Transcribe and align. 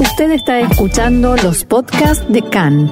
Usted 0.00 0.30
está 0.30 0.60
escuchando 0.60 1.34
los 1.36 1.64
podcasts 1.64 2.24
de 2.28 2.40
CAN. 2.42 2.86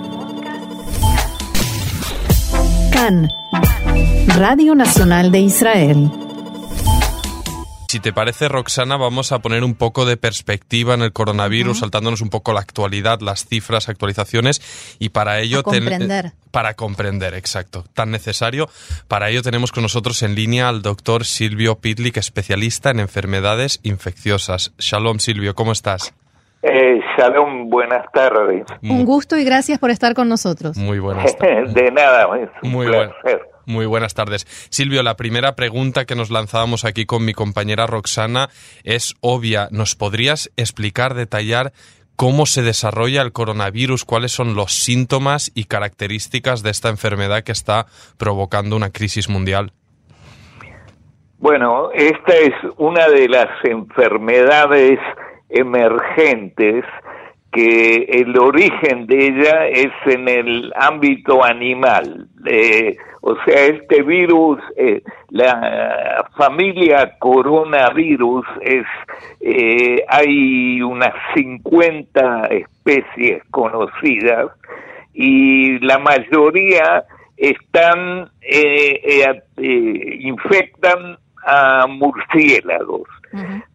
CAN, 2.90 3.30
Radio 4.26 4.74
Nacional 4.74 5.30
de 5.30 5.38
Israel. 5.38 6.10
Si 7.88 8.00
te 8.00 8.12
parece, 8.12 8.48
Roxana, 8.48 8.96
vamos 8.96 9.30
a 9.30 9.38
poner 9.38 9.62
un 9.62 9.76
poco 9.76 10.04
de 10.04 10.16
perspectiva 10.16 10.94
en 10.94 11.02
el 11.02 11.12
coronavirus, 11.12 11.78
saltándonos 11.78 12.22
un 12.22 12.28
poco 12.28 12.52
la 12.52 12.60
actualidad, 12.60 13.20
las 13.20 13.46
cifras, 13.46 13.88
actualizaciones, 13.88 14.60
y 14.98 15.10
para 15.10 15.38
ello... 15.38 15.62
Para 15.62 15.78
comprender. 15.78 16.32
para 16.50 16.74
comprender, 16.74 17.34
exacto. 17.34 17.84
Tan 17.94 18.10
necesario. 18.10 18.68
Para 19.06 19.30
ello 19.30 19.42
tenemos 19.42 19.70
con 19.70 19.84
nosotros 19.84 20.24
en 20.24 20.34
línea 20.34 20.68
al 20.68 20.82
doctor 20.82 21.24
Silvio 21.24 21.78
Pitlik, 21.78 22.16
especialista 22.16 22.90
en 22.90 22.98
enfermedades 22.98 23.78
infecciosas. 23.84 24.72
Shalom, 24.78 25.20
Silvio, 25.20 25.54
¿cómo 25.54 25.70
estás? 25.70 26.12
Eh, 26.68 27.00
shalom, 27.16 27.70
buenas 27.70 28.10
tardes. 28.12 28.64
Un 28.82 29.04
gusto 29.04 29.36
y 29.36 29.44
gracias 29.44 29.78
por 29.78 29.90
estar 29.90 30.14
con 30.14 30.28
nosotros. 30.28 30.76
Muy 30.76 30.98
buenas 30.98 31.36
tardes. 31.38 31.72
De 31.72 31.92
nada, 31.92 32.26
es 32.38 32.48
un 32.60 32.70
Muy 32.70 32.88
placer. 32.88 33.48
Muy 33.66 33.86
buenas 33.86 34.14
tardes. 34.14 34.46
Silvio, 34.68 35.04
la 35.04 35.16
primera 35.16 35.54
pregunta 35.54 36.06
que 36.06 36.16
nos 36.16 36.30
lanzábamos 36.30 36.84
aquí 36.84 37.06
con 37.06 37.24
mi 37.24 37.34
compañera 37.34 37.86
Roxana 37.86 38.48
es 38.82 39.14
obvia. 39.20 39.68
¿Nos 39.70 39.94
podrías 39.94 40.50
explicar, 40.56 41.14
detallar 41.14 41.72
cómo 42.16 42.46
se 42.46 42.62
desarrolla 42.62 43.22
el 43.22 43.32
coronavirus, 43.32 44.04
cuáles 44.04 44.32
son 44.32 44.56
los 44.56 44.72
síntomas 44.72 45.52
y 45.54 45.64
características 45.64 46.64
de 46.64 46.70
esta 46.70 46.88
enfermedad 46.88 47.44
que 47.44 47.52
está 47.52 47.86
provocando 48.18 48.74
una 48.74 48.90
crisis 48.90 49.28
mundial? 49.28 49.72
Bueno, 51.38 51.90
esta 51.92 52.34
es 52.34 52.54
una 52.78 53.08
de 53.08 53.28
las 53.28 53.50
enfermedades 53.62 54.98
emergentes 55.48 56.84
que 57.52 58.06
el 58.08 58.38
origen 58.38 59.06
de 59.06 59.28
ella 59.28 59.66
es 59.68 59.92
en 60.06 60.28
el 60.28 60.72
ámbito 60.76 61.42
animal. 61.42 62.28
Eh, 62.44 62.96
o 63.22 63.34
sea, 63.44 63.64
este 63.64 64.02
virus, 64.02 64.60
eh, 64.76 65.02
la 65.30 66.28
familia 66.36 67.16
coronavirus, 67.18 68.44
es, 68.60 68.86
eh, 69.40 70.04
hay 70.08 70.82
unas 70.82 71.14
50 71.34 72.46
especies 72.46 73.42
conocidas 73.50 74.52
y 75.14 75.78
la 75.78 75.98
mayoría 75.98 77.04
están, 77.36 78.30
eh, 78.42 79.00
eh, 79.56 80.16
infectan 80.20 81.18
a 81.46 81.86
murciélagos. 81.86 83.08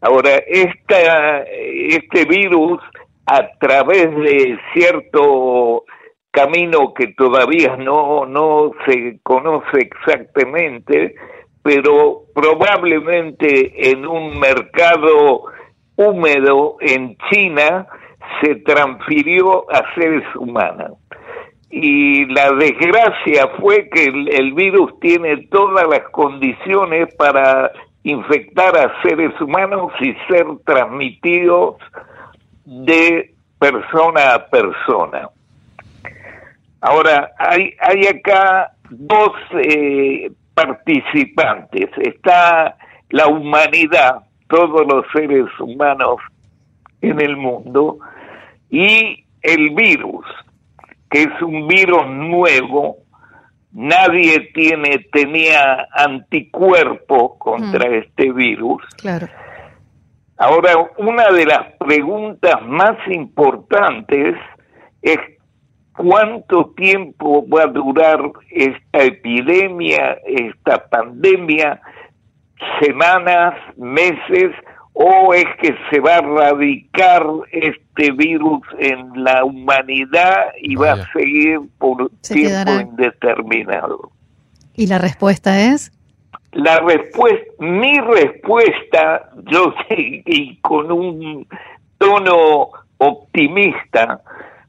Ahora, 0.02 0.38
esta, 0.48 1.44
este 1.44 2.26
virus, 2.26 2.80
a 3.26 3.48
través 3.60 4.16
de 4.16 4.60
cierto 4.74 5.86
camino 6.32 6.94
que 6.94 7.08
todavía 7.10 7.76
no, 7.78 8.26
no 8.26 8.72
se 8.86 9.20
conoce 9.24 9.80
exactamente, 9.80 11.16
pero 11.62 12.24
probablemente 12.34 13.92
en 13.92 14.08
un 14.08 14.40
mercado 14.40 15.44
húmedo 15.96 16.78
en 16.80 17.18
China 17.30 17.86
se 18.42 18.56
transfirió 18.56 19.70
a 19.72 19.94
seres 19.94 20.24
humanos. 20.36 20.98
Y 21.70 22.26
la 22.26 22.52
desgracia 22.52 23.50
fue 23.60 23.90
que 23.90 24.06
el, 24.06 24.28
el 24.34 24.54
virus 24.54 25.00
tiene 25.00 25.48
todas 25.48 25.88
las 25.88 26.10
condiciones 26.10 27.14
para 27.16 27.72
infectar 28.04 28.76
a 28.78 29.02
seres 29.02 29.40
humanos 29.40 29.92
y 30.00 30.14
ser 30.28 30.46
transmitidos 30.66 31.76
de 32.66 33.34
persona 33.60 34.34
a 34.34 34.46
persona. 34.48 35.30
Ahora, 36.82 37.32
hay, 37.38 37.76
acá 38.08 38.72
dos 38.90 39.34
eh, 39.54 40.32
participantes. 40.56 41.90
Está 41.98 42.76
la 43.10 43.28
humanidad, 43.28 44.24
todos 44.48 44.88
los 44.88 45.06
seres 45.14 45.48
humanos 45.60 46.18
en 47.02 47.22
el 47.22 47.38
mundo, 47.38 48.00
y 48.70 49.26
el 49.44 49.70
virus, 49.72 50.26
que 51.10 51.24
es 51.24 51.42
un 51.42 51.68
virus 51.68 52.08
nuevo. 52.08 52.98
Nadie 53.74 54.52
tiene, 54.54 55.06
tenía 55.12 55.88
anticuerpos 55.94 57.34
contra 57.38 57.90
Mm. 57.90 57.94
este 57.94 58.32
virus. 58.34 58.84
Claro. 58.98 59.28
Ahora, 60.38 60.74
una 60.98 61.32
de 61.32 61.46
las 61.46 61.74
preguntas 61.80 62.56
más 62.66 62.98
importantes 63.08 64.36
es 65.02 65.18
cuánto 65.96 66.72
tiempo 66.76 67.48
va 67.48 67.64
a 67.64 67.68
durar 67.68 68.20
esta 68.50 69.04
epidemia, 69.04 70.18
esta 70.26 70.88
pandemia, 70.90 71.80
semanas, 72.82 73.54
meses, 73.78 74.52
o 74.94 75.34
es 75.34 75.46
que 75.62 75.76
se 75.90 76.00
va 76.00 76.16
a 76.16 76.20
erradicar 76.20 77.26
este 77.52 78.12
virus 78.12 78.62
en 78.80 79.24
la 79.24 79.44
humanidad 79.44 80.48
y 80.62 80.76
va 80.76 80.94
a 80.94 81.12
seguir 81.14 81.60
por 81.78 82.12
Se 82.22 82.36
tiempo 82.36 82.50
quedará. 82.50 82.82
indeterminado. 82.82 84.12
¿Y 84.76 84.88
la 84.88 84.98
respuesta 84.98 85.60
es? 85.60 85.92
La 86.52 86.80
respuesta, 86.80 87.46
mi 87.60 87.98
respuesta, 88.00 89.30
yo 89.46 89.74
y 89.90 90.58
con 90.58 90.92
un 90.92 91.48
tono 91.98 92.72
optimista, 92.98 94.22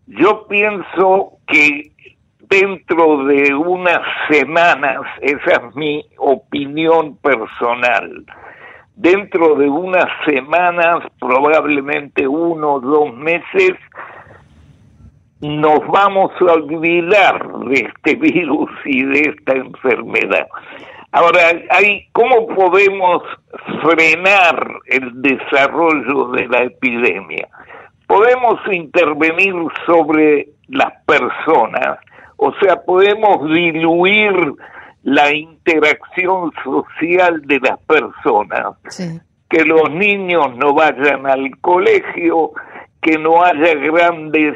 yo 0.07 0.47
pienso 0.47 1.39
que 1.47 1.93
dentro 2.49 3.25
de 3.25 3.55
unas 3.55 4.01
semanas, 4.31 5.01
esa 5.21 5.53
es 5.53 5.75
mi 5.75 6.05
opinión 6.19 7.17
personal, 7.17 8.25
dentro 8.97 9.55
de 9.57 9.69
unas 9.69 10.07
semanas, 10.27 11.05
probablemente 11.19 12.27
uno 12.27 12.75
o 12.75 12.81
dos 12.81 13.15
meses, 13.15 13.73
nos 15.41 15.81
vamos 15.89 16.31
a 16.41 16.53
olvidar 16.53 17.49
de 17.67 17.91
este 17.91 18.15
virus 18.21 18.71
y 18.85 19.05
de 19.05 19.21
esta 19.21 19.55
enfermedad. 19.55 20.47
Ahora, 21.11 21.41
hay, 21.71 22.07
¿cómo 22.13 22.47
podemos 22.47 23.23
frenar 23.83 24.67
el 24.87 25.11
desarrollo 25.21 26.29
de 26.29 26.49
la 26.49 26.63
epidemia? 26.63 27.49
Podemos 28.07 28.59
intervenir 28.71 29.55
sobre 29.85 30.49
las 30.69 30.93
personas, 31.05 31.99
o 32.37 32.53
sea, 32.61 32.83
podemos 32.83 33.45
diluir 33.53 34.55
la 35.03 35.35
interacción 35.35 36.53
social 36.63 37.43
de 37.43 37.61
las 37.61 37.79
personas 37.81 38.77
Sí. 38.89 39.21
que 39.49 39.65
los 39.65 39.91
niños 39.91 40.57
no 40.57 40.73
vayan 40.75 41.27
al 41.27 41.51
colegio, 41.61 42.53
que 43.01 43.19
no 43.19 43.43
haya 43.43 43.75
grandes 43.75 44.55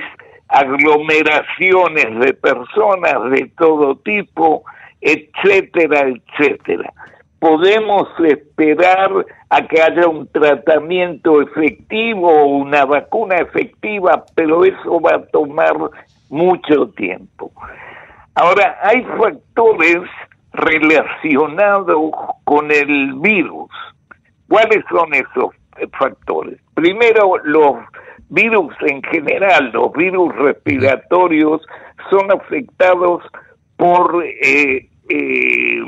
aglomeraciones 0.49 2.19
de 2.21 2.33
personas 2.35 3.31
de 3.31 3.51
todo 3.59 3.97
tipo, 3.97 4.65
etcétera, 5.01 6.09
etcétera. 6.09 6.93
Podemos 7.39 8.09
esperar 8.25 9.11
a 9.51 9.67
que 9.67 9.83
haya 9.83 10.09
un 10.09 10.27
tratamiento 10.29 11.43
efectivo 11.43 12.31
o 12.31 12.47
una 12.47 12.85
vacuna 12.85 13.37
efectiva, 13.37 14.25
pero 14.35 14.65
eso 14.65 15.01
va 15.01 15.17
a 15.17 15.27
tomar 15.27 15.77
mucho 16.31 16.89
tiempo. 16.97 17.53
Ahora, 18.35 18.79
hay 18.83 19.03
factores 19.03 20.03
relacionados 20.57 22.11
con 22.45 22.71
el 22.71 23.15
virus. 23.15 23.71
¿Cuáles 24.49 24.85
son 24.89 25.13
esos 25.15 25.51
factores? 25.99 26.59
Primero, 26.75 27.39
los 27.45 27.77
virus 28.29 28.75
en 28.81 29.03
general, 29.03 29.71
los 29.73 29.93
virus 29.93 30.35
respiratorios, 30.37 31.63
son 32.11 32.31
afectados 32.31 33.23
por 33.77 34.25
eh, 34.25 34.89
eh, 35.09 35.83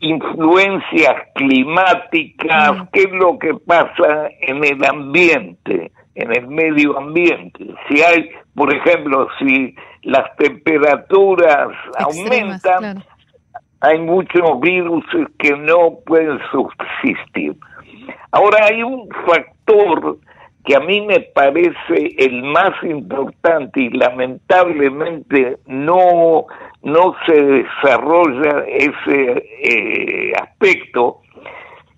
influencias 0.00 1.14
climáticas, 1.34 2.88
qué 2.92 3.02
es 3.02 3.12
lo 3.12 3.38
que 3.38 3.54
pasa 3.54 4.28
en 4.40 4.64
el 4.64 4.84
ambiente, 4.84 5.92
en 6.14 6.32
el 6.32 6.48
medio 6.48 6.98
ambiente. 6.98 7.66
Si 7.88 8.02
hay, 8.02 8.30
por 8.54 8.74
ejemplo, 8.74 9.28
si 9.38 9.74
las 10.02 10.36
temperaturas 10.36 11.68
Extremas, 11.98 12.64
aumentan, 12.64 12.78
claro. 12.78 13.00
hay 13.80 13.98
muchos 13.98 14.60
virus 14.60 15.04
que 15.38 15.56
no 15.56 15.98
pueden 16.04 16.38
subsistir. 16.50 17.56
Ahora 18.32 18.66
hay 18.66 18.82
un 18.82 19.08
factor 19.26 20.18
que 20.64 20.76
a 20.76 20.80
mí 20.80 21.00
me 21.00 21.20
parece 21.20 22.14
el 22.18 22.42
más 22.42 22.72
importante 22.82 23.80
y 23.80 23.90
lamentablemente 23.90 25.58
no, 25.66 26.46
no 26.82 27.14
se 27.26 27.42
desarrolla 27.42 28.64
ese 28.68 29.48
eh, 29.62 30.32
aspecto. 30.40 31.20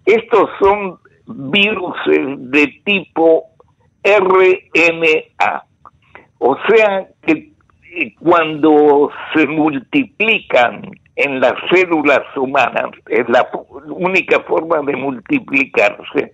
Estos 0.07 0.49
son 0.61 0.99
virus 1.27 1.97
de 2.07 2.81
tipo 2.85 3.52
RNA. 4.05 5.65
O 6.39 6.57
sea 6.69 7.07
que 7.25 7.53
eh, 7.95 8.15
cuando 8.21 9.11
se 9.35 9.47
multiplican 9.47 10.91
en 11.17 11.41
las 11.41 11.55
células 11.71 12.23
humanas, 12.37 12.91
es 13.09 13.29
la 13.29 13.49
única 13.87 14.41
forma 14.41 14.81
de 14.81 14.97
multiplicarse, 14.97 16.33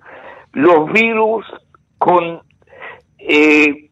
los 0.53 0.91
virus 0.93 1.45
con, 1.99 2.41
eh, 3.19 3.91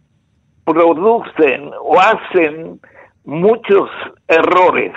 producen 0.64 1.70
o 1.82 1.98
hacen 2.00 2.80
muchos 3.24 3.90
errores. 4.28 4.92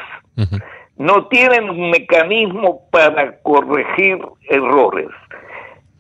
No 0.95 1.27
tienen 1.27 1.69
un 1.69 1.89
mecanismo 1.89 2.87
para 2.91 3.39
corregir 3.41 4.19
errores. 4.49 5.09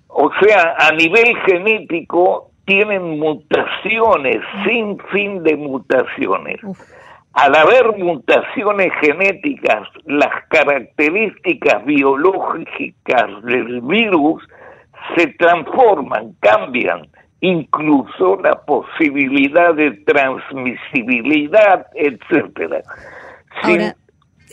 O 0.07 0.29
sea, 0.41 0.75
a 0.77 0.91
nivel 0.93 1.35
genético 1.45 2.48
tienen 2.69 3.17
mutaciones, 3.17 4.37
sin 4.63 4.99
fin 5.11 5.41
de 5.41 5.57
mutaciones. 5.57 6.59
Al 7.33 7.55
haber 7.55 7.97
mutaciones 7.97 8.91
genéticas, 9.01 9.87
las 10.05 10.45
características 10.49 11.83
biológicas 11.85 13.43
del 13.43 13.81
virus 13.81 14.43
se 15.15 15.27
transforman, 15.39 16.35
cambian, 16.41 17.07
incluso 17.41 18.39
la 18.43 18.53
posibilidad 18.61 19.73
de 19.73 19.91
transmisibilidad, 20.05 21.87
etcétera. 21.95 22.83
Ahora, 23.63 23.95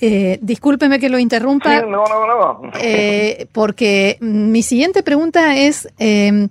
eh, 0.00 0.38
discúlpeme 0.40 0.98
que 0.98 1.10
lo 1.10 1.18
interrumpa. 1.18 1.82
no, 1.82 2.04
no, 2.04 2.26
no. 2.26 2.70
Eh, 2.80 3.46
porque 3.52 4.16
mi 4.20 4.62
siguiente 4.62 5.02
pregunta 5.02 5.56
es, 5.56 5.92
eh, 5.98 6.48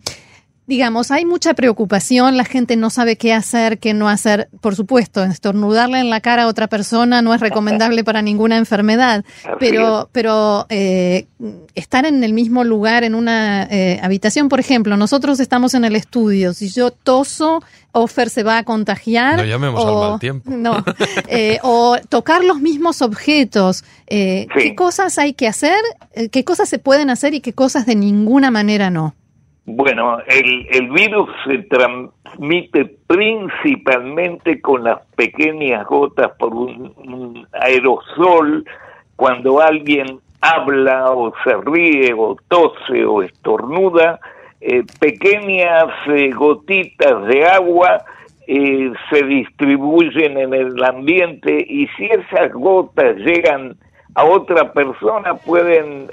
digamos, 0.67 1.11
hay 1.11 1.25
mucha 1.25 1.53
preocupación, 1.53 2.37
la 2.37 2.45
gente 2.45 2.75
no 2.75 2.89
sabe 2.89 3.17
qué 3.17 3.33
hacer, 3.33 3.77
qué 3.77 3.93
no 3.93 4.09
hacer. 4.09 4.49
Por 4.61 4.75
supuesto, 4.75 5.23
estornudarle 5.23 5.99
en 5.99 6.09
la 6.09 6.21
cara 6.21 6.43
a 6.43 6.47
otra 6.47 6.67
persona 6.67 7.21
no 7.21 7.33
es 7.33 7.41
recomendable 7.41 8.03
para 8.03 8.21
ninguna 8.21 8.57
enfermedad, 8.57 9.23
pero, 9.59 10.09
pero 10.11 10.65
eh, 10.69 11.27
estar 11.75 12.05
en 12.05 12.23
el 12.23 12.33
mismo 12.33 12.63
lugar, 12.63 13.03
en 13.03 13.13
una 13.13 13.67
eh, 13.69 13.99
habitación, 14.01 14.49
por 14.49 14.59
ejemplo, 14.59 14.97
nosotros 14.97 15.39
estamos 15.39 15.75
en 15.75 15.85
el 15.85 15.95
estudio, 15.95 16.53
si 16.53 16.69
yo 16.69 16.91
toso, 16.91 17.61
Offer 17.91 18.29
se 18.29 18.43
va 18.43 18.57
a 18.57 18.63
contagiar. 18.63 19.37
No 19.37 19.45
llamemos 19.45 19.81
o, 19.81 20.03
al 20.03 20.09
mal 20.11 20.19
tiempo. 20.19 20.51
No, 20.55 20.83
eh, 21.27 21.59
o 21.63 21.95
tocar 22.09 22.43
los 22.43 22.59
mismos 22.59 23.01
objetos. 23.01 23.85
¿Qué 24.07 24.73
cosas 24.75 25.17
hay 25.17 25.33
que 25.33 25.47
hacer? 25.47 25.77
¿Qué 26.31 26.43
cosas 26.43 26.67
se 26.67 26.79
pueden 26.79 27.09
hacer 27.09 27.33
y 27.33 27.39
qué 27.39 27.53
cosas 27.53 27.85
de 27.85 27.95
ninguna 27.95 28.51
manera 28.51 28.89
no? 28.89 29.15
Bueno, 29.65 30.19
el, 30.27 30.67
el 30.69 30.91
virus 30.91 31.27
se 31.47 31.57
transmite 31.63 32.85
principalmente 33.07 34.61
con 34.61 34.83
las 34.83 35.01
pequeñas 35.15 35.87
gotas 35.87 36.31
por 36.37 36.53
un, 36.53 37.47
aerosol. 37.51 38.63
Cuando 39.15 39.59
alguien 39.61 40.19
habla 40.41 41.11
o 41.11 41.33
se 41.43 41.55
ríe 41.65 42.13
o 42.13 42.37
tose 42.47 43.05
o 43.05 43.23
estornuda, 43.23 44.19
eh, 44.61 44.83
pequeñas 44.99 45.85
eh, 46.07 46.29
gotitas 46.29 47.25
de 47.27 47.45
agua 47.45 48.03
eh, 48.47 48.91
se 49.09 49.23
distribuyen 49.23 50.37
en 50.37 50.53
el 50.53 50.83
ambiente 50.83 51.65
y 51.67 51.87
si 51.97 52.05
esas 52.05 52.53
gotas 52.53 53.15
llegan 53.17 53.77
a 54.15 54.23
otra 54.25 54.71
persona 54.73 55.35
pueden 55.35 56.09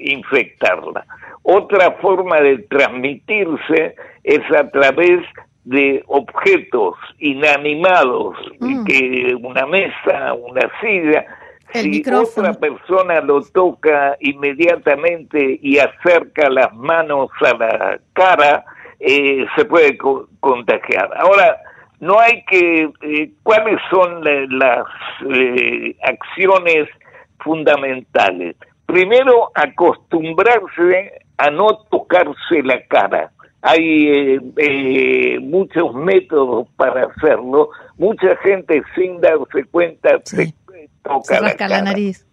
infectarla. 0.00 1.06
Otra 1.42 1.92
forma 2.02 2.40
de 2.40 2.58
transmitirse 2.58 3.94
es 4.24 4.40
a 4.52 4.68
través 4.70 5.22
de 5.66 6.02
objetos 6.06 6.94
inanimados, 7.18 8.36
mm. 8.60 8.84
que 8.84 9.36
una 9.40 9.66
mesa, 9.66 10.32
una 10.34 10.70
silla, 10.80 11.26
si 11.72 12.02
otra 12.12 12.54
persona 12.54 13.20
lo 13.20 13.42
toca 13.42 14.16
inmediatamente 14.20 15.58
y 15.60 15.78
acerca 15.78 16.48
las 16.48 16.72
manos 16.74 17.30
a 17.40 17.54
la 17.54 18.00
cara, 18.12 18.64
eh, 19.00 19.44
se 19.56 19.64
puede 19.64 19.98
contagiar. 20.40 21.10
Ahora, 21.16 21.58
no 22.00 22.18
hay 22.18 22.44
que... 22.44 22.88
Eh, 23.02 23.30
¿Cuáles 23.42 23.80
son 23.90 24.22
las 24.58 24.86
eh, 25.30 25.96
acciones 26.02 26.88
fundamentales? 27.38 28.56
Primero, 28.86 29.50
acostumbrarse 29.54 31.12
a 31.36 31.50
no 31.50 31.78
tocarse 31.90 32.62
la 32.62 32.84
cara. 32.86 33.30
Hay 33.62 34.08
eh, 34.08 34.40
eh, 34.58 35.38
muchos 35.40 35.92
métodos 35.94 36.68
para 36.76 37.06
hacerlo. 37.06 37.70
Mucha 37.98 38.36
gente 38.36 38.82
sin 38.94 39.20
darse 39.20 39.64
cuenta 39.70 40.20
se 40.24 40.54
toca 41.02 41.40
la, 41.40 41.54
cara. 41.54 41.78
la 41.78 41.82
nariz. 41.82 42.26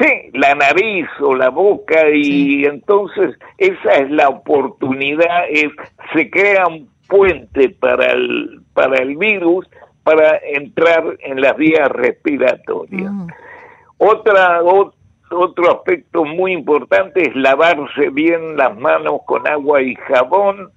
Sí, 0.00 0.30
la 0.34 0.54
nariz 0.54 1.06
o 1.20 1.34
la 1.34 1.48
boca 1.48 2.08
y 2.12 2.64
entonces 2.64 3.36
esa 3.56 3.94
es 3.94 4.10
la 4.10 4.28
oportunidad, 4.28 5.48
es, 5.50 5.72
se 6.14 6.30
crea 6.30 6.68
un 6.68 6.88
puente 7.08 7.70
para 7.70 8.12
el, 8.12 8.60
para 8.74 9.02
el 9.02 9.16
virus 9.16 9.66
para 10.04 10.38
entrar 10.38 11.04
en 11.20 11.40
las 11.40 11.56
vías 11.56 11.88
respiratorias. 11.88 13.12
Mm. 13.12 13.26
Otra, 13.98 14.62
otro 15.30 15.72
aspecto 15.72 16.24
muy 16.24 16.52
importante 16.52 17.20
es 17.28 17.34
lavarse 17.34 18.10
bien 18.10 18.56
las 18.56 18.76
manos 18.78 19.20
con 19.26 19.46
agua 19.46 19.82
y 19.82 19.94
jabón 19.96 20.70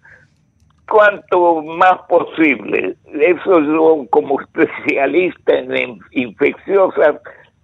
cuanto 0.90 1.62
más 1.62 2.00
posible. 2.10 2.96
Eso 3.14 3.60
yo 3.62 4.06
como 4.10 4.42
especialista 4.42 5.54
en 5.54 6.00
infecciosas 6.12 7.16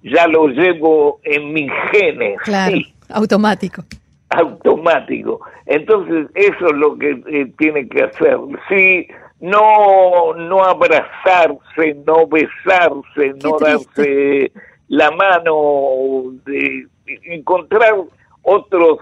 ya 0.04 0.28
lo 0.28 0.48
llevo 0.48 1.20
en 1.24 1.54
mis 1.54 1.72
genes. 1.92 2.40
Claro, 2.44 2.78
automático. 3.10 3.84
Automático. 4.30 5.42
Entonces 5.66 6.28
eso 6.36 6.68
es 6.68 6.76
lo 6.76 6.98
que 6.98 7.22
eh, 7.28 7.52
tiene 7.58 7.88
que 7.88 8.04
hacer. 8.04 8.38
Sí, 8.70 9.08
no, 9.40 10.34
no 10.36 10.64
abrazarse, 10.64 11.96
no 12.06 12.28
besarse, 12.28 13.34
no 13.44 13.58
darse 13.60 14.52
la 14.90 15.12
mano, 15.12 16.34
de 16.46 16.88
encontrar 17.26 17.96
otros 18.42 19.00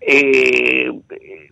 eh, 0.00 0.90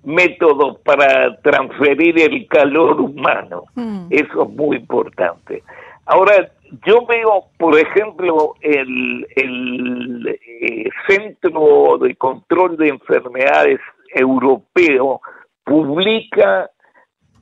métodos 0.05 0.79
para 0.81 1.37
transferir 1.43 2.21
el 2.21 2.47
calor 2.47 3.01
humano. 3.01 3.65
Mm. 3.75 4.07
Eso 4.11 4.45
es 4.45 4.51
muy 4.51 4.77
importante. 4.79 5.63
Ahora, 6.07 6.51
yo 6.87 7.05
veo, 7.07 7.47
por 7.59 7.79
ejemplo, 7.79 8.55
el, 8.61 9.27
el 9.35 10.39
eh, 10.61 10.89
Centro 11.09 11.99
de 12.01 12.15
Control 12.17 12.77
de 12.77 12.89
Enfermedades 12.89 13.81
Europeo 14.15 15.21
publica 15.65 16.71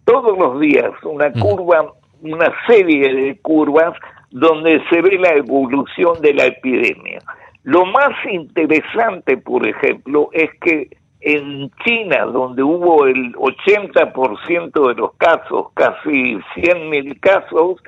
todos 0.05 0.37
los 0.37 0.61
días 0.61 0.91
una 1.05 1.29
mm. 1.29 1.39
curva, 1.39 1.93
una 2.23 2.53
serie 2.67 3.15
de 3.15 3.39
curvas 3.41 3.95
donde 4.35 4.83
se 4.91 5.01
ve 5.01 5.17
la 5.17 5.33
evolución 5.35 6.21
de 6.21 6.35
la 6.35 6.47
epidemia. 6.47 7.21
Lo 7.63 7.87
más 7.87 8.11
interesante, 8.29 9.37
por 9.37 9.65
ejemplo, 9.65 10.29
es 10.33 10.51
que 10.61 10.89
en 11.21 11.71
China, 11.85 12.25
donde 12.27 12.65
hubo 12.65 13.07
el 13.07 13.33
80% 13.35 14.89
de 14.89 14.95
los 14.97 15.15
casos, 15.19 15.69
casi 15.75 16.35
100.000 16.57 17.21
casos, 17.21 17.81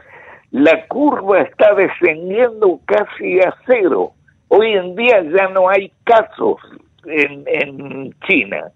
la 0.52 0.86
curva 0.86 1.40
está 1.40 1.74
descendiendo 1.74 2.78
casi 2.86 3.40
a 3.40 3.52
cero. 3.66 4.12
Hoy 4.46 4.72
en 4.72 4.94
día 4.94 5.22
ya 5.36 5.48
no 5.48 5.68
hay 5.68 5.90
casos 6.04 6.58
en, 7.06 7.42
en 7.48 8.14
China. 8.20 8.68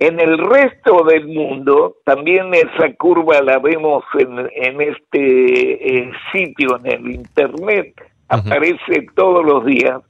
En 0.00 0.18
el 0.18 0.38
resto 0.38 1.04
del 1.04 1.26
mundo, 1.26 1.96
también 2.06 2.54
esa 2.54 2.90
curva 2.96 3.42
la 3.42 3.58
vemos 3.58 4.02
en, 4.18 4.80
este 4.80 5.98
eh, 5.98 6.10
sitio, 6.32 6.78
en 6.78 6.86
el 6.86 7.10
Internet, 7.10 7.94
aparece 8.26 9.06
todos 9.14 9.44
los 9.44 9.62
días, 9.66 10.00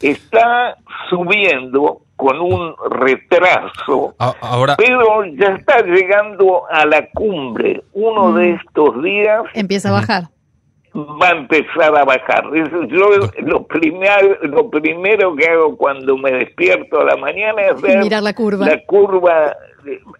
está 0.00 0.76
subiendo 1.10 2.02
con 2.14 2.40
un 2.40 2.72
retraso, 2.88 4.14
Ahora... 4.40 4.76
pero 4.76 5.24
ya 5.24 5.56
está 5.56 5.82
llegando 5.82 6.62
a 6.70 6.86
la 6.86 7.10
cumbre. 7.10 7.82
Uno 7.94 8.34
de 8.34 8.52
mm. 8.52 8.54
estos 8.54 9.02
días... 9.02 9.42
Empieza 9.54 9.88
a 9.88 9.92
bajar 9.92 10.22
va 10.94 11.28
a 11.28 11.32
empezar 11.32 11.96
a 11.96 12.04
bajar. 12.04 12.44
Yo 12.88 13.08
lo, 13.38 13.66
primero, 13.66 14.36
lo 14.42 14.70
primero 14.70 15.34
que 15.34 15.46
hago 15.46 15.76
cuando 15.76 16.16
me 16.16 16.32
despierto 16.32 17.00
a 17.00 17.04
la 17.04 17.16
mañana 17.16 17.62
es 17.62 17.80
ver 17.80 17.98
Mirar 17.98 18.22
la 18.22 18.34
curva, 18.34 18.66
la 18.66 18.82
curva 18.84 19.56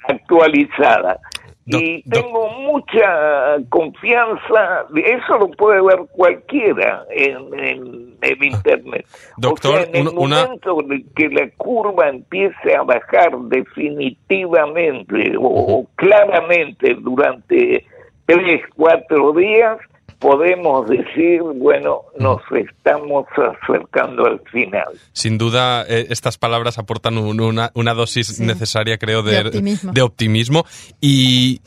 actualizada. 0.08 1.18
y 1.66 2.02
tengo 2.10 2.48
mucha 2.48 3.56
confianza, 3.68 4.86
eso 4.94 5.38
lo 5.38 5.48
puede 5.50 5.80
ver 5.82 6.06
cualquiera 6.12 7.04
en, 7.10 8.16
el 8.20 8.44
Internet. 8.44 9.06
Doctor, 9.36 9.74
o 9.74 9.78
sea, 9.78 9.88
en 9.92 10.06
el 10.08 10.14
momento 10.14 10.78
de 10.86 11.04
que 11.14 11.28
la 11.28 11.48
curva 11.56 12.08
empiece 12.08 12.74
a 12.76 12.82
bajar 12.82 13.38
definitivamente 13.42 15.34
o 15.38 15.86
claramente 15.96 16.96
durante 17.00 17.84
tres, 18.26 18.62
cuatro 18.74 19.32
días, 19.32 19.78
podemos 20.22 20.88
decir, 20.88 21.42
bueno, 21.56 22.02
nos 22.18 22.40
estamos 22.54 23.26
acercando 23.36 24.24
al 24.24 24.40
final. 24.52 24.86
Sin 25.12 25.36
duda, 25.36 25.84
eh, 25.88 26.06
estas 26.10 26.38
palabras 26.38 26.78
aportan 26.78 27.18
una, 27.18 27.72
una, 27.74 27.94
dosis 27.94 28.38
necesaria, 28.38 28.98
creo, 28.98 29.22
de, 29.22 29.50
de 29.82 30.02
optimismo. 30.02 30.64
Y, 31.00 31.60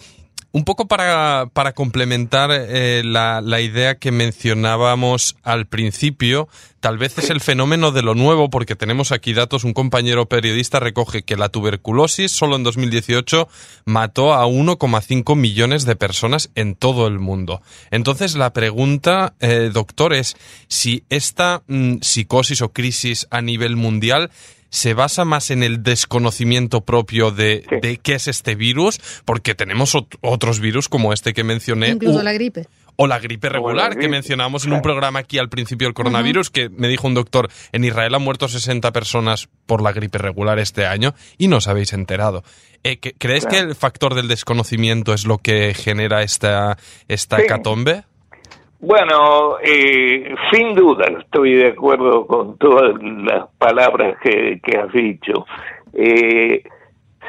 un 0.55 0.63
poco 0.63 0.87
para, 0.87 1.49
para 1.51 1.73
complementar 1.73 2.49
eh, 2.49 3.01
la, 3.03 3.41
la, 3.41 3.59
idea 3.59 3.95
que 3.95 4.13
mencionábamos 4.13 5.35
al 5.43 5.65
principio, 5.65 6.47
tal 6.79 6.97
vez 6.97 7.17
es 7.17 7.29
el 7.29 7.41
fenómeno 7.41 7.91
de 7.91 8.01
lo 8.01 8.15
nuevo, 8.15 8.49
porque 8.49 8.77
tenemos 8.77 9.11
aquí 9.11 9.33
datos, 9.33 9.65
un 9.65 9.73
compañero 9.73 10.27
periodista 10.27 10.79
recoge 10.79 11.23
que 11.23 11.35
la 11.35 11.49
tuberculosis 11.49 12.31
solo 12.31 12.55
en 12.55 12.63
2018 12.63 13.49
mató 13.83 14.33
a 14.33 14.47
1,5 14.47 15.35
millones 15.35 15.83
de 15.83 15.97
personas 15.97 16.49
en 16.55 16.75
todo 16.75 17.07
el 17.07 17.19
mundo. 17.19 17.61
Entonces 17.91 18.35
la 18.35 18.53
pregunta, 18.53 19.33
eh, 19.41 19.71
doctor, 19.73 20.13
es 20.13 20.37
si 20.69 21.03
esta 21.09 21.63
mm, 21.67 21.95
psicosis 21.99 22.61
o 22.61 22.71
crisis 22.71 23.27
a 23.29 23.41
nivel 23.41 23.75
mundial 23.75 24.31
se 24.75 24.93
basa 24.93 25.23
más 25.23 25.51
en 25.51 25.63
el 25.63 25.83
desconocimiento 25.83 26.81
propio 26.81 27.31
de, 27.31 27.63
qué 28.03 28.15
es 28.15 28.27
este 28.27 28.55
virus, 28.55 28.99
porque 29.23 29.55
tenemos 29.55 29.95
otros 30.19 30.59
virus 30.59 30.89
como 30.89 31.13
este 31.13 31.33
que 31.33 31.45
mencioné. 31.45 31.89
Incluso 31.89 32.21
la 32.21 32.33
gripe. 32.33 32.67
O 32.97 33.07
la 33.07 33.19
gripe 33.19 33.47
regular, 33.47 33.97
que 33.97 34.09
mencionamos 34.09 34.65
en 34.65 34.73
un 34.73 34.81
programa 34.81 35.19
aquí 35.19 35.37
al 35.37 35.47
principio 35.47 35.87
del 35.87 35.93
coronavirus, 35.93 36.49
que 36.49 36.69
me 36.69 36.89
dijo 36.89 37.07
un 37.07 37.13
doctor, 37.13 37.49
en 37.71 37.85
Israel 37.85 38.15
han 38.15 38.21
muerto 38.21 38.49
60 38.49 38.91
personas 38.91 39.47
por 39.65 39.81
la 39.81 39.93
gripe 39.93 40.17
regular 40.17 40.59
este 40.59 40.85
año 40.85 41.13
y 41.37 41.47
no 41.47 41.57
os 41.57 41.67
habéis 41.67 41.93
enterado. 41.93 42.43
Eh, 42.83 42.99
¿Crees 42.99 43.45
que 43.45 43.59
el 43.59 43.75
factor 43.75 44.13
del 44.13 44.27
desconocimiento 44.27 45.13
es 45.13 45.25
lo 45.25 45.37
que 45.37 45.73
genera 45.73 46.21
esta, 46.21 46.77
esta 47.07 47.41
hecatombe? 47.41 48.03
Bueno, 48.87 49.57
eh, 49.63 50.35
sin 50.51 50.75
duda 50.75 51.05
estoy 51.19 51.55
de 51.55 51.69
acuerdo 51.69 52.27
con 52.27 52.55
todas 52.59 52.93
las 53.01 53.49
palabras 53.57 54.15
que, 54.21 54.77
has 54.77 54.93
dicho. 54.93 55.47
Eh, 55.91 56.61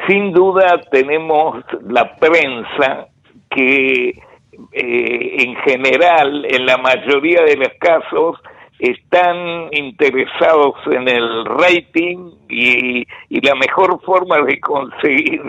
sin 0.07 0.35
duda 0.35 0.79
tenemos 0.91 1.65
la 1.89 2.15
prensa 2.17 3.07
que 3.49 4.09
eh, 4.11 5.45
en 5.45 5.57
general, 5.65 6.45
en 6.45 6.67
la 6.67 6.77
mayoría 6.77 7.41
de 7.45 7.57
los 7.57 7.73
casos, 7.81 8.39
están 8.79 9.71
interesados 9.73 10.75
en 10.91 11.09
el 11.09 11.47
rating 11.47 12.33
y, 12.51 13.07
la 13.31 13.55
mejor 13.55 13.99
forma 14.03 14.43
de 14.43 14.61
conseguir 14.61 15.41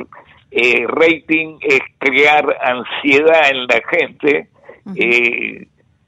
rating 0.88 1.58
es 1.60 1.82
crear 1.98 2.46
ansiedad 2.62 3.50
en 3.52 3.68
la 3.68 3.82
gente 3.92 4.48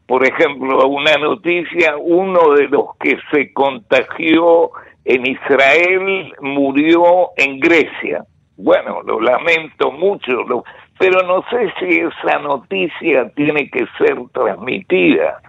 por 0.09 0.25
ejemplo, 0.25 0.87
una 0.87 1.17
noticia, 1.17 1.95
uno 1.95 2.55
de 2.55 2.67
los 2.67 2.95
que 2.99 3.15
se 3.31 3.53
contagió 3.53 4.71
en 5.05 5.23
Israel 5.27 6.33
murió 6.41 7.29
en 7.37 7.59
Grecia. 7.59 8.25
Bueno, 8.57 9.03
lo 9.03 9.21
lamento 9.21 9.91
mucho, 9.91 10.31
pero 10.97 11.21
no 11.27 11.43
sé 11.51 11.71
si 11.79 11.99
esa 11.99 12.39
noticia 12.39 13.29
tiene 13.35 13.69
que 13.69 13.85
ser 13.99 14.17
transmitida. 14.33 15.43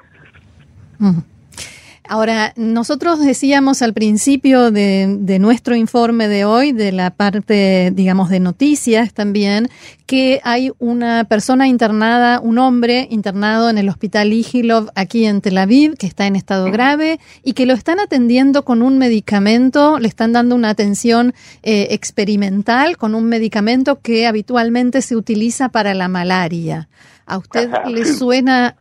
Ahora, 2.11 2.53
nosotros 2.57 3.25
decíamos 3.25 3.83
al 3.83 3.95
principio 3.95 4.73
de, 4.73 5.39
nuestro 5.41 5.77
informe 5.77 6.27
de 6.27 6.45
hoy, 6.45 6.73
de 6.73 6.91
la 6.91 7.11
parte, 7.11 7.93
digamos, 7.93 8.31
de 8.31 8.41
noticias 8.41 9.15
también, 9.15 9.69
que 10.11 10.41
hay 10.43 10.73
una 10.81 11.23
persona 11.23 11.69
internada, 11.69 12.41
un 12.41 12.59
hombre 12.59 13.07
internado 13.11 13.71
en 13.71 13.79
el 13.79 13.89
hospital 13.89 14.33
Igilov 14.33 14.89
aquí 14.97 15.25
en 15.25 15.41
Tel 15.41 15.57
Aviv, 15.57 15.97
que 15.97 16.09
está 16.09 16.27
en 16.27 16.35
estado 16.35 16.69
grave 16.73 17.21
y 17.45 17.53
que 17.53 17.65
lo 17.65 17.75
están 17.75 18.01
atendiendo 18.01 18.65
con 18.65 18.83
un 18.83 18.99
medicamento, 18.99 20.01
le 20.01 20.09
están 20.09 20.33
dando 20.33 20.57
una 20.57 20.71
atención 20.71 21.33
eh, 21.63 21.87
experimental 21.91 22.97
con 22.97 23.15
un 23.15 23.29
medicamento 23.29 24.01
que 24.03 24.27
habitualmente 24.27 25.01
se 25.01 25.15
utiliza 25.15 25.69
para 25.69 25.95
la 25.95 26.09
malaria. 26.09 26.89
¿A 27.25 27.39
usted 27.39 27.71
le 27.87 28.05
suena 28.05 28.75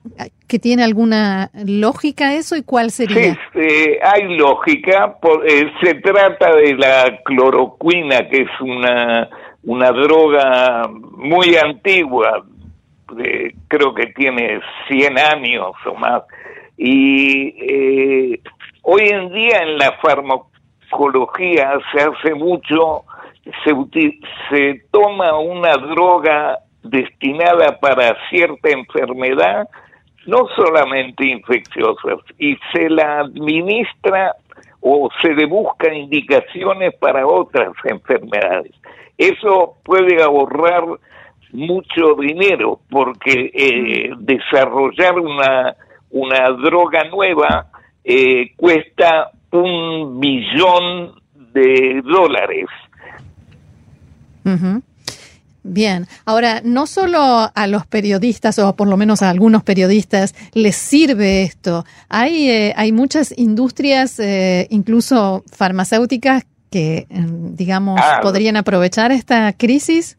que 0.47 0.57
tiene 0.57 0.83
alguna 0.83 1.51
lógica 1.63 2.33
eso 2.33 2.55
y 2.55 2.63
cuál 2.63 2.89
sería? 2.89 3.37
Sí, 3.53 3.97
hay 4.01 4.35
lógica. 4.35 5.15
Eh, 5.47 5.71
se 5.83 5.93
trata 5.93 6.55
de 6.55 6.73
la 6.73 7.19
cloroquina, 7.23 8.27
que 8.27 8.41
es 8.41 8.61
una, 8.61 9.29
una 9.63 9.91
droga 9.91 10.87
muy 10.89 11.55
antigua, 11.57 12.45
creo 13.67 13.93
que 13.93 14.07
tiene 14.07 14.61
100 14.87 15.19
años 15.19 15.71
o 15.85 15.95
más. 15.95 16.23
Y 16.77 17.55
eh, 17.59 18.41
hoy 18.83 19.09
en 19.09 19.33
día 19.33 19.61
en 19.63 19.77
la 19.77 19.97
farmacología 20.01 21.77
se 21.91 22.01
hace 22.01 22.35
mucho, 22.35 23.03
se, 23.63 23.73
se 24.49 24.81
toma 24.91 25.37
una 25.39 25.73
droga 25.73 26.59
destinada 26.83 27.77
para 27.79 28.15
cierta 28.29 28.69
enfermedad, 28.69 29.67
no 30.25 30.47
solamente 30.55 31.25
infecciosas, 31.25 32.19
y 32.37 32.57
se 32.71 32.89
la 32.89 33.21
administra 33.21 34.35
o 34.81 35.09
se 35.21 35.33
le 35.33 35.45
busca 35.45 35.93
indicaciones 35.93 36.93
para 36.95 37.25
otras 37.27 37.73
enfermedades. 37.83 38.71
Eso 39.17 39.75
puede 39.83 40.21
ahorrar 40.23 40.83
mucho 41.51 42.15
dinero 42.19 42.79
porque 42.89 43.51
eh, 43.53 44.11
desarrollar 44.19 45.19
una, 45.19 45.75
una 46.11 46.49
droga 46.51 47.03
nueva 47.09 47.67
eh, 48.03 48.53
cuesta 48.55 49.31
un 49.51 50.19
billón 50.19 51.15
de 51.53 52.01
dólares. 52.03 52.67
Bien, 55.71 56.05
ahora 56.25 56.61
no 56.63 56.87
solo 56.87 57.19
a 57.53 57.67
los 57.67 57.85
periodistas 57.85 58.57
o 58.57 58.75
por 58.75 58.87
lo 58.87 58.97
menos 58.97 59.21
a 59.21 59.29
algunos 59.29 59.61
periodistas 59.63 60.33
les 60.55 60.75
sirve 60.75 61.43
esto. 61.43 61.83
Hay, 62.09 62.49
eh, 62.49 62.73
hay 62.75 62.91
muchas 62.91 63.37
industrias, 63.37 64.19
eh, 64.19 64.65
incluso 64.71 65.43
farmacéuticas, 65.55 66.47
que, 66.71 67.05
em, 67.11 67.55
digamos, 67.55 67.99
ah. 68.01 68.19
podrían 68.23 68.57
aprovechar 68.57 69.11
esta 69.11 69.53
crisis. 69.53 70.17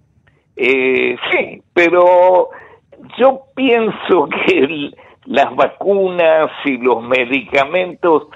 Eh, 0.55 1.17
sí, 1.33 1.63
pero 1.73 2.51
yo 3.19 3.43
pienso 3.57 4.29
que 4.47 4.93
las 5.27 5.55
vacunas 5.57 6.51
y 6.65 6.77
los 6.77 7.03
medicamentos, 7.03 8.29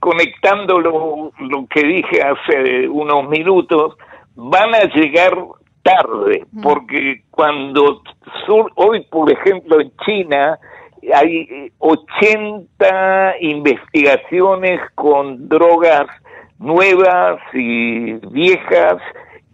conectando 0.00 0.80
lo 0.80 1.66
que 1.68 1.82
dije 1.86 2.22
hace 2.22 2.88
unos 2.88 3.28
minutos, 3.28 3.96
van 4.34 4.74
a 4.74 4.84
llegar 4.94 5.36
tarde, 5.82 6.44
porque 6.62 7.22
cuando 7.30 8.02
hoy, 8.76 9.06
por 9.10 9.30
ejemplo, 9.30 9.80
en 9.80 9.92
China 10.04 10.58
hay 11.12 11.70
80 11.78 13.30
eh, 13.30 13.36
investigaciones 13.40 14.80
con 14.94 15.48
drogas 15.48 16.06
nuevas 16.58 17.40
y 17.52 18.14
viejas 18.28 18.96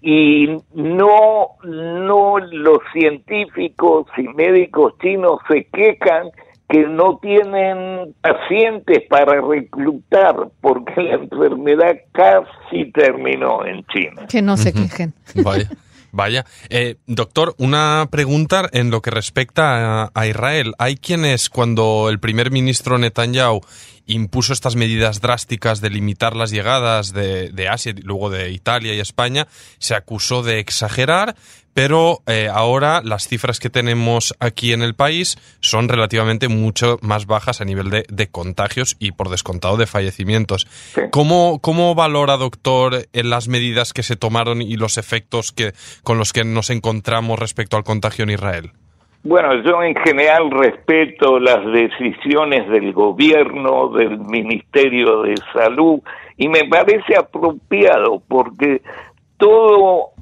y 0.02 0.56
no 0.72 1.49
no 1.64 2.38
los 2.38 2.78
científicos 2.92 4.06
y 4.16 4.28
médicos 4.28 4.94
chinos 5.02 5.40
se 5.49 5.64
quejan 5.64 6.30
que 6.71 6.87
no 6.87 7.19
tienen 7.21 8.15
pacientes 8.21 9.00
para 9.09 9.41
reclutar 9.41 10.50
porque 10.61 11.03
la 11.03 11.15
enfermedad 11.15 11.97
casi 12.12 12.91
terminó 12.93 13.67
en 13.67 13.85
China. 13.87 14.27
Que 14.29 14.41
no 14.41 14.57
se 14.57 14.73
quejen. 14.73 15.12
Vaya. 15.35 15.69
Vaya. 16.12 16.45
Eh, 16.71 16.97
doctor, 17.07 17.55
una 17.59 18.09
pregunta 18.11 18.69
en 18.73 18.91
lo 18.91 19.00
que 19.00 19.11
respecta 19.11 20.11
a, 20.12 20.27
Israel. 20.27 20.75
Hay 20.79 20.97
quienes, 20.97 21.49
cuando 21.49 22.09
el 22.09 22.19
primer 22.19 22.50
ministro 22.50 22.99
Netanyahu 22.99 23.61
impuso 24.07 24.53
estas 24.53 24.75
medidas 24.75 25.21
drásticas 25.21 25.81
de 25.81 25.91
limitar 25.91 26.35
las 26.35 26.50
llegadas 26.50 27.12
de, 27.12 27.50
de 27.50 27.69
Asia 27.69 27.95
y 27.97 28.03
luego 28.03 28.29
de 28.29 28.50
Italia 28.50 28.93
y 28.93 28.99
España, 28.99 29.47
se 29.79 29.95
acusó 29.95 30.43
de 30.43 30.59
exagerar, 30.59 31.37
pero 31.75 32.19
eh, 32.27 32.49
ahora 32.53 33.00
las 33.05 33.29
cifras 33.29 33.61
que 33.61 33.71
tenemos 33.71 34.35
aquí 34.41 34.73
en 34.73 34.83
el 34.83 34.95
país 34.95 35.37
son 35.61 35.89
relativamente 35.89 36.49
mucho 36.49 36.99
más 37.03 37.27
bajas 37.27 37.61
a 37.61 37.65
nivel 37.65 37.91
de, 37.91 38.29
contagios 38.31 38.97
y 38.99 39.12
por 39.12 39.29
descontado 39.29 39.77
de 39.77 39.87
fallecimientos. 39.87 40.67
¿Cómo, 41.11 41.59
¿Cómo, 41.61 41.95
valora, 41.95 42.37
doctor, 42.37 43.07
en 43.12 43.31
las 43.31 43.49
medidas 43.49 43.93
que 43.93 44.03
se 44.03 44.17
tomaron 44.17 44.62
y 44.62 44.77
los 44.77 44.99
efectos 44.99 45.53
que, 45.53 45.73
con 46.05 46.19
los 46.19 46.33
que 46.33 46.45
nos 46.45 46.71
encontramos 46.71 47.39
respecto 47.39 47.77
al 47.77 47.85
contagio 47.85 48.25
en 48.25 48.31
Israel? 48.31 48.73
Bueno, 49.23 49.62
yo 49.62 49.83
en 49.83 49.95
general 49.97 50.50
respeto 50.50 51.39
las 51.39 51.65
decisiones 51.73 52.67
del 52.71 52.95
gobierno, 52.95 53.89
del 53.89 54.19
Ministerio 54.19 55.23
de 55.23 55.35
Salud, 55.53 56.00
y 56.39 56.49
me 56.49 56.65
parece 56.71 57.17
apropiado 57.19 58.23
porque 58.27 58.81
todo, 59.37 60.12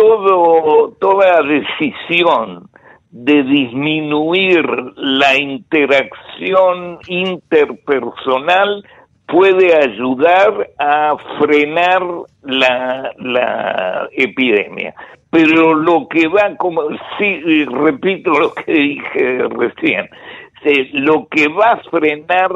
todo, 0.00 0.96
toda 0.98 1.42
decisión 1.42 2.70
de 3.10 3.42
disminuir 3.42 4.64
la 4.96 5.36
interacción 5.36 6.98
interpersonal 7.06 8.82
puede 9.26 9.76
ayudar 9.76 10.70
a 10.78 11.16
frenar 11.38 12.02
la, 12.42 14.08
epidemia. 14.12 14.94
Pero 15.30 15.74
lo 15.74 16.08
que 16.08 16.28
va, 16.28 16.56
como 16.56 16.82
sí, 17.18 17.64
repito 17.66 18.30
lo 18.30 18.54
que 18.54 18.72
dije 18.72 19.38
recién, 19.50 20.08
lo 20.94 21.28
que 21.28 21.48
va 21.48 21.72
a 21.72 21.82
frenar 21.90 22.50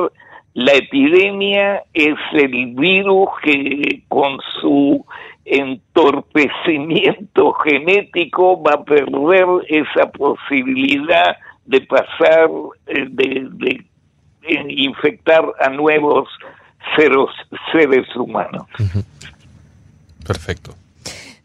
la 0.54 0.72
epidemia 0.72 1.82
es 1.92 2.16
el 2.32 2.74
virus 2.74 3.28
que 3.42 4.02
con 4.08 4.38
su 4.60 5.04
entorpecimiento 5.44 7.52
genético 7.64 8.62
va 8.62 8.74
a 8.74 8.84
perder 8.84 9.46
esa 9.68 10.08
posibilidad 10.10 11.36
de 11.66 11.80
pasar, 11.82 12.48
eh, 12.86 13.06
de, 13.10 13.48
de, 13.52 13.84
infectar 14.68 15.44
a 15.60 15.68
nuevos 15.70 16.28
seres, 16.96 17.30
seres 17.72 18.06
humanos. 18.14 18.66
Perfecto. 20.26 20.74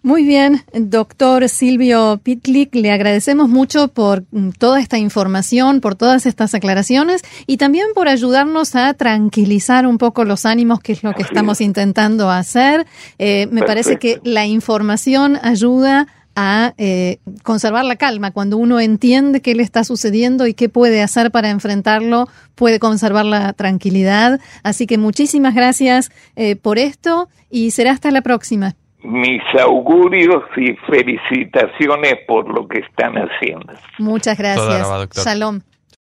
Muy 0.02 0.24
bien, 0.24 0.64
doctor 0.74 1.50
Silvio 1.50 2.22
Pitlick, 2.24 2.74
le 2.74 2.90
agradecemos 2.90 3.50
mucho 3.50 3.90
por 3.90 4.24
mm, 4.32 4.52
toda 4.52 4.80
esta 4.80 4.98
información, 4.98 5.82
por 5.82 5.96
todas 5.96 6.26
estas 6.26 6.54
aclaraciones 6.54 7.22
y 7.48 7.58
también 7.58 7.88
por 7.94 8.08
ayudarnos 8.08 8.78
a 8.78 8.94
tranquilizar 8.94 9.86
un 9.86 9.98
poco 9.98 10.24
los 10.24 10.46
ánimos, 10.46 10.80
que 10.80 10.94
es 10.94 11.04
lo 11.04 11.12
que 11.14 11.24
estamos 11.24 11.60
intentando 11.60 12.30
hacer. 12.30 12.88
Eh, 13.18 13.50
me 13.52 13.62
parece 13.62 13.98
que 13.98 14.22
la 14.24 14.46
información 14.46 15.38
ayuda 15.42 16.08
a 16.34 16.74
eh, 16.78 17.20
conservar 17.44 17.84
la 17.84 17.98
calma. 17.98 18.32
Cuando 18.32 18.56
uno 18.56 18.80
entiende 18.80 19.42
qué 19.42 19.54
le 19.54 19.64
está 19.64 19.84
sucediendo 19.84 20.48
y 20.48 20.54
qué 20.54 20.70
puede 20.70 21.02
hacer 21.02 21.30
para 21.30 21.50
enfrentarlo, 21.50 22.30
puede 22.56 22.80
conservar 22.80 23.26
la 23.26 23.52
tranquilidad. 23.52 24.40
Así 24.64 24.88
que 24.88 24.98
muchísimas 24.98 25.56
gracias 25.56 26.10
eh, 26.38 26.56
por 26.56 26.80
esto 26.80 27.28
y 27.50 27.72
será 27.72 27.92
hasta 27.92 28.12
la 28.12 28.22
próxima 28.22 28.78
mis 29.04 29.42
augurios 29.60 30.44
y 30.58 30.74
felicitaciones 30.90 32.16
por 32.28 32.54
lo 32.54 32.68
que 32.68 32.80
están 32.80 33.16
haciendo. 33.16 33.74
Muchas 33.98 34.38
gracias. 34.38 34.88
Shalom. 35.24 35.62